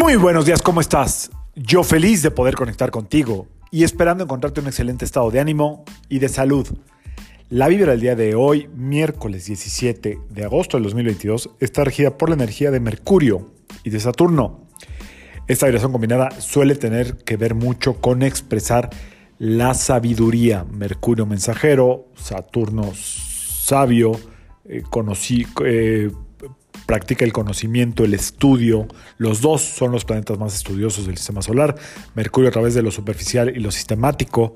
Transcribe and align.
Muy 0.00 0.14
buenos 0.14 0.46
días, 0.46 0.62
¿cómo 0.62 0.80
estás? 0.80 1.28
Yo 1.56 1.82
feliz 1.82 2.22
de 2.22 2.30
poder 2.30 2.54
conectar 2.54 2.92
contigo 2.92 3.48
y 3.72 3.82
esperando 3.82 4.22
encontrarte 4.22 4.60
un 4.60 4.68
excelente 4.68 5.04
estado 5.04 5.28
de 5.32 5.40
ánimo 5.40 5.84
y 6.08 6.20
de 6.20 6.28
salud. 6.28 6.68
La 7.50 7.66
vibra 7.66 7.90
del 7.90 8.00
día 8.00 8.14
de 8.14 8.36
hoy, 8.36 8.70
miércoles 8.76 9.46
17 9.46 10.20
de 10.30 10.44
agosto 10.44 10.76
del 10.76 10.84
2022, 10.84 11.50
está 11.58 11.82
regida 11.82 12.16
por 12.16 12.28
la 12.28 12.36
energía 12.36 12.70
de 12.70 12.78
Mercurio 12.78 13.50
y 13.82 13.90
de 13.90 13.98
Saturno. 13.98 14.68
Esta 15.48 15.66
vibración 15.66 15.90
combinada 15.90 16.30
suele 16.40 16.76
tener 16.76 17.16
que 17.16 17.36
ver 17.36 17.56
mucho 17.56 18.00
con 18.00 18.22
expresar 18.22 18.90
la 19.40 19.74
sabiduría. 19.74 20.64
Mercurio 20.70 21.26
mensajero, 21.26 22.06
Saturno 22.14 22.92
sabio, 22.94 24.12
eh, 24.64 24.84
conocí, 24.88 25.44
eh, 25.64 26.12
practica 26.88 27.26
el 27.26 27.34
conocimiento, 27.34 28.02
el 28.02 28.14
estudio. 28.14 28.88
Los 29.18 29.42
dos 29.42 29.60
son 29.60 29.92
los 29.92 30.06
planetas 30.06 30.38
más 30.38 30.54
estudiosos 30.54 31.06
del 31.06 31.18
sistema 31.18 31.42
solar. 31.42 31.76
Mercurio 32.14 32.48
a 32.48 32.50
través 32.50 32.72
de 32.72 32.80
lo 32.80 32.90
superficial 32.90 33.54
y 33.54 33.60
lo 33.60 33.70
sistemático, 33.70 34.54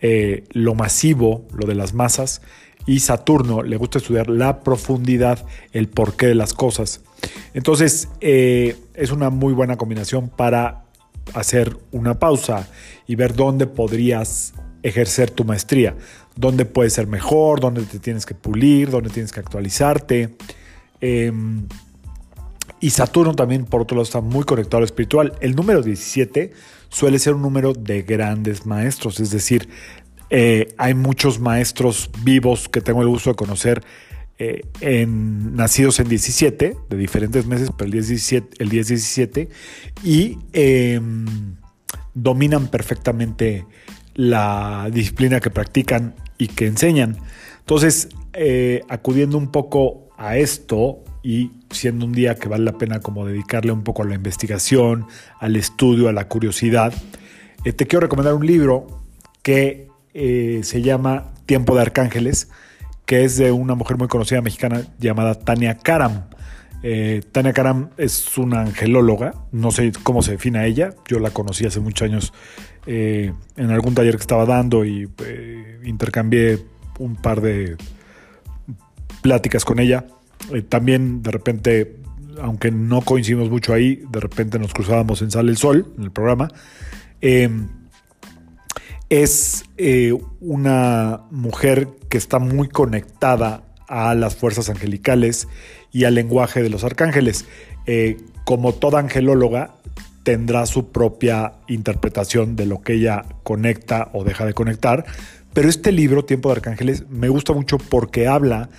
eh, 0.00 0.44
lo 0.52 0.74
masivo, 0.74 1.46
lo 1.54 1.66
de 1.66 1.74
las 1.74 1.92
masas. 1.92 2.40
Y 2.86 3.00
Saturno 3.00 3.62
le 3.62 3.76
gusta 3.76 3.98
estudiar 3.98 4.30
la 4.30 4.60
profundidad, 4.60 5.44
el 5.72 5.88
porqué 5.88 6.26
de 6.26 6.34
las 6.34 6.54
cosas. 6.54 7.02
Entonces 7.52 8.08
eh, 8.22 8.78
es 8.94 9.12
una 9.12 9.28
muy 9.28 9.52
buena 9.52 9.76
combinación 9.76 10.30
para 10.30 10.86
hacer 11.34 11.76
una 11.92 12.18
pausa 12.18 12.66
y 13.06 13.14
ver 13.14 13.34
dónde 13.34 13.66
podrías 13.66 14.54
ejercer 14.82 15.30
tu 15.30 15.44
maestría, 15.44 15.94
dónde 16.34 16.64
puedes 16.64 16.94
ser 16.94 17.08
mejor, 17.08 17.60
dónde 17.60 17.82
te 17.82 17.98
tienes 17.98 18.24
que 18.24 18.34
pulir, 18.34 18.88
dónde 18.88 19.10
tienes 19.10 19.32
que 19.32 19.40
actualizarte. 19.40 20.34
Em, 21.06 21.68
y 22.80 22.88
Saturno 22.88 23.34
también, 23.34 23.66
por 23.66 23.82
otro 23.82 23.94
lado, 23.94 24.04
está 24.04 24.22
muy 24.22 24.44
conectado 24.44 24.78
al 24.78 24.84
espiritual. 24.84 25.34
El 25.40 25.54
número 25.54 25.82
17 25.82 26.52
suele 26.88 27.18
ser 27.18 27.34
un 27.34 27.42
número 27.42 27.74
de 27.74 28.02
grandes 28.02 28.64
maestros, 28.64 29.20
es 29.20 29.30
decir, 29.30 29.68
eh, 30.30 30.74
hay 30.78 30.94
muchos 30.94 31.40
maestros 31.40 32.10
vivos 32.22 32.70
que 32.70 32.80
tengo 32.80 33.02
el 33.02 33.08
gusto 33.08 33.28
de 33.28 33.36
conocer 33.36 33.82
eh, 34.38 34.62
en, 34.80 35.54
nacidos 35.54 36.00
en 36.00 36.08
17, 36.08 36.74
de 36.88 36.96
diferentes 36.96 37.44
meses, 37.44 37.70
pero 37.76 37.84
el 37.84 37.92
17, 37.92 38.62
el 38.62 38.70
10 38.70 38.88
17, 38.88 39.48
y 40.02 40.38
em, 40.54 41.56
dominan 42.14 42.68
perfectamente 42.68 43.66
la 44.14 44.88
disciplina 44.90 45.38
que 45.40 45.50
practican 45.50 46.14
y 46.38 46.48
que 46.48 46.66
enseñan. 46.66 47.18
Entonces, 47.60 48.08
eh, 48.32 48.80
acudiendo 48.88 49.36
un 49.36 49.52
poco 49.52 50.03
a 50.16 50.36
esto 50.36 51.02
y 51.22 51.50
siendo 51.70 52.04
un 52.04 52.12
día 52.12 52.34
que 52.36 52.48
vale 52.48 52.64
la 52.64 52.78
pena 52.78 53.00
como 53.00 53.26
dedicarle 53.26 53.72
un 53.72 53.82
poco 53.82 54.02
a 54.02 54.06
la 54.06 54.14
investigación, 54.14 55.06
al 55.40 55.56
estudio, 55.56 56.08
a 56.08 56.12
la 56.12 56.28
curiosidad, 56.28 56.92
eh, 57.64 57.72
te 57.72 57.86
quiero 57.86 58.02
recomendar 58.02 58.34
un 58.34 58.46
libro 58.46 59.02
que 59.42 59.88
eh, 60.12 60.60
se 60.62 60.82
llama 60.82 61.32
Tiempo 61.46 61.74
de 61.74 61.82
Arcángeles, 61.82 62.48
que 63.06 63.24
es 63.24 63.36
de 63.38 63.52
una 63.52 63.74
mujer 63.74 63.96
muy 63.96 64.08
conocida 64.08 64.42
mexicana 64.42 64.82
llamada 64.98 65.34
Tania 65.34 65.78
Karam. 65.78 66.26
Eh, 66.82 67.22
Tania 67.32 67.54
Karam 67.54 67.88
es 67.96 68.36
una 68.36 68.60
angelóloga, 68.60 69.34
no 69.50 69.70
sé 69.70 69.92
cómo 70.02 70.22
se 70.22 70.32
define 70.32 70.58
a 70.58 70.66
ella, 70.66 70.94
yo 71.08 71.18
la 71.18 71.30
conocí 71.30 71.64
hace 71.64 71.80
muchos 71.80 72.06
años 72.06 72.32
en 72.86 73.70
algún 73.70 73.94
taller 73.94 74.16
que 74.16 74.20
estaba 74.20 74.44
dando 74.44 74.84
y 74.84 75.08
intercambié 75.84 76.58
un 76.98 77.16
par 77.16 77.40
de 77.40 77.78
pláticas 79.24 79.64
con 79.64 79.78
ella. 79.80 80.04
Eh, 80.52 80.60
también 80.60 81.22
de 81.22 81.30
repente, 81.30 81.96
aunque 82.42 82.70
no 82.70 83.00
coincidimos 83.00 83.48
mucho 83.48 83.72
ahí, 83.72 84.02
de 84.10 84.20
repente 84.20 84.58
nos 84.58 84.74
cruzábamos 84.74 85.22
en 85.22 85.30
Sale 85.30 85.50
el 85.50 85.56
Sol, 85.56 85.94
en 85.96 86.04
el 86.04 86.10
programa. 86.10 86.52
Em, 87.22 87.68
es 89.08 89.64
eh, 89.78 90.14
una 90.40 91.22
mujer 91.30 91.88
que 92.10 92.18
está 92.18 92.38
muy 92.38 92.68
conectada 92.68 93.62
a 93.88 94.14
las 94.14 94.36
fuerzas 94.36 94.68
angelicales 94.68 95.48
y 95.90 96.04
al 96.04 96.16
lenguaje 96.16 96.62
de 96.62 96.68
los 96.68 96.84
arcángeles. 96.84 97.46
Eh, 97.86 98.18
como 98.44 98.74
toda 98.74 98.98
angelóloga, 98.98 99.76
tendrá 100.24 100.66
su 100.66 100.90
propia 100.90 101.52
interpretación 101.68 102.56
de 102.56 102.66
lo 102.66 102.80
que 102.80 102.94
ella 102.94 103.26
conecta 103.44 104.10
o 104.12 104.24
deja 104.24 104.44
de 104.44 104.54
conectar. 104.54 105.04
Pero 105.52 105.68
este 105.68 105.92
libro, 105.92 106.24
Tiempo 106.24 106.48
de 106.48 106.56
Arcángeles, 106.56 107.04
me 107.08 107.28
gusta 107.28 107.52
mucho 107.52 107.78
porque 107.78 108.26
habla 108.26 108.70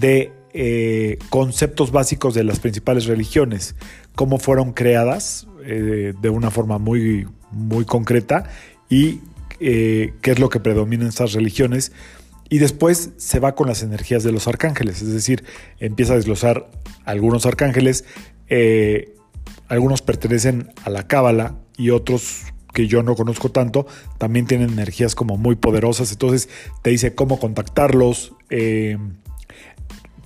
de 0.00 0.32
eh, 0.54 1.18
conceptos 1.30 1.92
básicos 1.92 2.34
de 2.34 2.42
las 2.42 2.58
principales 2.58 3.04
religiones, 3.04 3.76
cómo 4.16 4.38
fueron 4.38 4.72
creadas 4.72 5.46
eh, 5.64 6.14
de 6.20 6.28
una 6.30 6.50
forma 6.50 6.78
muy, 6.78 7.28
muy 7.52 7.84
concreta 7.84 8.44
y 8.88 9.20
eh, 9.60 10.14
qué 10.22 10.32
es 10.32 10.38
lo 10.38 10.48
que 10.48 10.58
predomina 10.58 11.02
en 11.04 11.10
estas 11.10 11.34
religiones. 11.34 11.92
Y 12.48 12.58
después 12.58 13.10
se 13.16 13.40
va 13.40 13.54
con 13.54 13.68
las 13.68 13.82
energías 13.82 14.22
de 14.22 14.32
los 14.32 14.48
arcángeles, 14.48 15.02
es 15.02 15.12
decir, 15.12 15.44
empieza 15.80 16.14
a 16.14 16.16
desglosar 16.16 16.70
algunos 17.04 17.46
arcángeles, 17.46 18.04
algunos 19.68 20.02
pertenecen 20.02 20.70
a 20.84 20.90
la 20.90 21.06
cábala 21.06 21.56
y 21.76 21.90
otros 21.90 22.42
que 22.72 22.86
yo 22.88 23.02
no 23.02 23.14
conozco 23.14 23.50
tanto, 23.50 23.86
también 24.18 24.46
tienen 24.46 24.70
energías 24.70 25.14
como 25.14 25.36
muy 25.36 25.54
poderosas, 25.54 26.10
entonces 26.10 26.48
te 26.82 26.90
dice 26.90 27.14
cómo 27.14 27.38
contactarlos, 27.38 28.32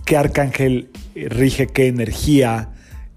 qué 0.09 0.17
arcángel 0.17 0.91
eh, 1.15 1.29
rige 1.29 1.67
qué 1.67 1.87
energía 1.87 2.71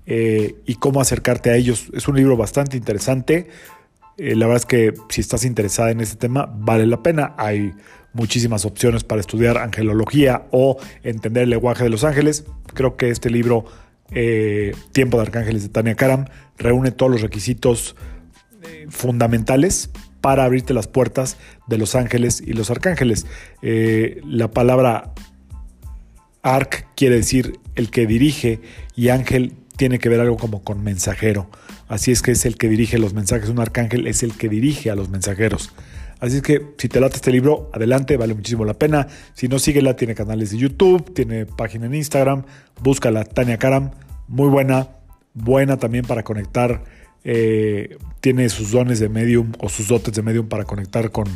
eh, 0.06 0.56
y 0.66 0.76
cómo 0.76 1.00
acercarte 1.00 1.50
a 1.50 1.56
ellos. 1.56 1.88
Es 1.94 2.10
un 2.10 2.18
libro 2.18 2.36
bastante 2.36 2.76
interesante. 2.76 3.48
Eh, 4.18 4.36
la 4.36 4.46
verdad 4.46 4.64
es 4.64 4.66
que 4.66 4.94
si 5.08 5.22
estás 5.22 5.46
interesada 5.46 5.92
en 5.92 6.02
este 6.02 6.18
tema, 6.18 6.54
vale 6.54 6.86
la 6.86 7.02
pena. 7.02 7.34
Hay 7.38 7.72
muchísimas 8.12 8.66
opciones 8.66 9.06
para 9.06 9.22
estudiar 9.22 9.58
angelología 9.58 10.48
o 10.52 10.78
entender 11.04 11.44
el 11.44 11.52
lenguaje 11.52 11.86
de 11.86 11.92
los 11.92 12.04
ángeles. 12.04 12.44
Creo 12.74 12.98
que 12.98 13.10
este 13.10 13.30
libro, 13.30 13.64
Tiempo 14.92 15.18
de 15.18 15.24
Arcángeles 15.24 15.64
de 15.64 15.70
Tania 15.70 15.96
Karam, 15.96 16.26
reúne 16.58 16.92
todos 16.92 17.12
los 17.12 17.22
requisitos 17.22 17.96
fundamentales 18.90 19.90
para 20.20 20.44
abrirte 20.44 20.74
las 20.74 20.88
puertas 20.88 21.38
de 21.68 21.78
los 21.78 21.96
ángeles 21.96 22.44
y 22.46 22.54
los 22.54 22.70
arcángeles. 22.70 23.26
la 23.62 24.50
palabra 24.50 25.14
Arc 26.44 26.88
quiere 26.96 27.16
decir 27.16 27.60
el 27.76 27.90
que 27.90 28.08
dirige 28.08 28.62
y 28.96 29.10
ángel 29.10 29.54
tiene 29.78 30.00
que 30.00 30.10
ver 30.10 30.20
algo 30.20 30.38
como 30.38 30.64
con 30.64 30.84
mensajero. 30.84 31.50
Así 31.88 32.12
es 32.12 32.22
que 32.22 32.32
es 32.32 32.46
el 32.46 32.58
que 32.58 32.70
dirige 32.70 32.98
los 32.98 33.14
mensajes. 33.14 33.50
Un 33.50 33.60
arcángel 33.60 34.08
es 34.08 34.24
el 34.24 34.34
que 34.34 34.50
dirige 34.50 34.92
a 34.92 34.96
los 34.96 35.10
mensajeros. 35.10 35.72
Así 36.22 36.38
es 36.38 36.42
que 36.44 36.74
si 36.78 36.88
te 36.88 37.02
late 37.02 37.16
este 37.16 37.32
libro, 37.32 37.70
adelante, 37.74 38.16
vale 38.16 38.36
muchísimo 38.36 38.64
la 38.64 38.76
pena. 38.76 39.08
Si 39.34 39.48
no, 39.48 39.60
síguela, 39.60 39.96
tiene 39.96 40.16
canales 40.16 40.52
de 40.52 40.58
YouTube, 40.58 41.14
tiene 41.14 41.46
página 41.46 41.88
en 41.88 41.96
Instagram, 41.96 42.44
búscala, 42.80 43.26
Tania 43.26 43.58
Karam, 43.58 43.92
muy 44.28 44.48
buena, 44.48 44.88
buena 45.34 45.78
también 45.78 46.06
para 46.06 46.24
conectar, 46.24 46.84
eh, 47.24 47.98
tiene 48.22 48.48
sus 48.50 48.72
dones 48.72 49.00
de 49.00 49.10
medium 49.10 49.52
o 49.60 49.68
sus 49.68 49.88
dotes 49.88 50.14
de 50.14 50.22
medium 50.22 50.48
para 50.48 50.64
conectar 50.64 51.12
con, 51.12 51.28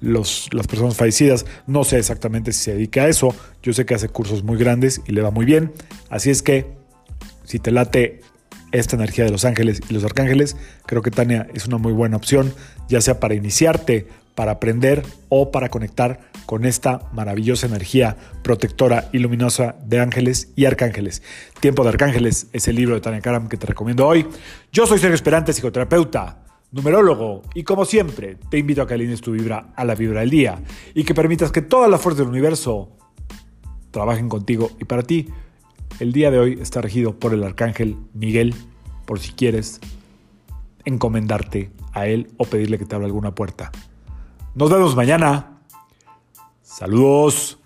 las 0.00 0.66
personas 0.68 0.96
fallecidas. 0.96 1.46
No 1.66 1.84
sé 1.84 1.98
exactamente 1.98 2.52
si 2.52 2.64
se 2.64 2.74
dedica 2.74 3.04
a 3.04 3.08
eso. 3.08 3.34
Yo 3.62 3.72
sé 3.72 3.86
que 3.86 3.94
hace 3.94 4.08
cursos 4.08 4.42
muy 4.42 4.58
grandes 4.58 5.00
y 5.06 5.12
le 5.12 5.22
va 5.22 5.30
muy 5.30 5.46
bien. 5.46 5.72
Así 6.10 6.28
es 6.28 6.42
que 6.42 6.66
si 7.44 7.58
te 7.58 7.70
late 7.70 8.20
esta 8.72 8.96
energía 8.96 9.24
de 9.24 9.30
los 9.30 9.44
ángeles 9.44 9.80
y 9.88 9.94
los 9.94 10.04
arcángeles, 10.04 10.56
creo 10.84 11.00
que 11.00 11.10
Tania 11.10 11.46
es 11.54 11.66
una 11.66 11.78
muy 11.78 11.92
buena 11.92 12.16
opción, 12.16 12.52
ya 12.88 13.00
sea 13.00 13.20
para 13.20 13.34
iniciarte, 13.34 14.08
para 14.34 14.52
aprender 14.52 15.02
o 15.28 15.50
para 15.50 15.68
conectar 15.68 16.30
con 16.46 16.64
esta 16.64 17.08
maravillosa 17.12 17.66
energía 17.66 18.16
protectora 18.42 19.08
y 19.12 19.18
luminosa 19.18 19.76
de 19.84 20.00
ángeles 20.00 20.52
y 20.56 20.64
arcángeles. 20.64 21.22
Tiempo 21.60 21.82
de 21.82 21.90
Arcángeles 21.90 22.48
es 22.52 22.68
el 22.68 22.76
libro 22.76 22.94
de 22.94 23.00
Tania 23.00 23.20
Karam 23.20 23.48
que 23.48 23.56
te 23.56 23.66
recomiendo 23.66 24.06
hoy. 24.06 24.26
Yo 24.72 24.86
soy 24.86 24.98
Sergio 24.98 25.14
Esperante, 25.14 25.52
psicoterapeuta 25.52 26.44
numerólogo, 26.74 27.42
y 27.54 27.62
como 27.62 27.84
siempre, 27.84 28.36
te 28.50 28.58
invito 28.58 28.82
a 28.82 28.86
que 28.88 28.94
alines 28.94 29.20
tu 29.20 29.30
vibra 29.30 29.72
a 29.76 29.84
la 29.84 29.94
vibra 29.94 30.20
del 30.20 30.30
día 30.30 30.60
y 30.92 31.04
que 31.04 31.14
permitas 31.14 31.52
que 31.52 31.62
todas 31.62 31.88
las 31.88 32.00
fuerzas 32.00 32.18
del 32.18 32.28
universo 32.28 32.90
trabajen 33.92 34.28
contigo 34.28 34.72
y 34.80 34.84
para 34.84 35.04
ti. 35.04 35.28
El 36.00 36.12
día 36.12 36.32
de 36.32 36.40
hoy 36.40 36.58
está 36.60 36.80
regido 36.80 37.16
por 37.16 37.32
el 37.32 37.44
arcángel 37.44 37.96
Miguel, 38.12 38.56
por 39.06 39.20
si 39.20 39.30
quieres 39.30 39.80
encomendarte 40.84 41.70
a 41.92 42.08
él 42.08 42.32
o 42.38 42.44
pedirle 42.44 42.76
que 42.76 42.86
te 42.86 42.96
abra 42.96 43.06
alguna 43.06 43.36
puerta. 43.36 43.70
Nos 44.54 44.70
vemos 44.70 44.94
mañana. 44.94 45.58
Saludos. 46.62 47.58